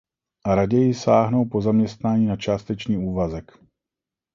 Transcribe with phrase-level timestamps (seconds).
[0.45, 3.51] A raději sáhnou po zaměstnání na částečný úvazek.